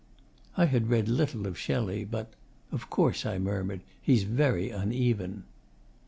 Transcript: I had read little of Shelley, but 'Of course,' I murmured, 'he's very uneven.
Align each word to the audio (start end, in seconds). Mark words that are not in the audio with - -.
I 0.57 0.65
had 0.65 0.89
read 0.89 1.07
little 1.07 1.45
of 1.45 1.59
Shelley, 1.59 2.05
but 2.05 2.33
'Of 2.71 2.89
course,' 2.89 3.23
I 3.23 3.37
murmured, 3.37 3.81
'he's 4.01 4.23
very 4.23 4.71
uneven. 4.71 5.43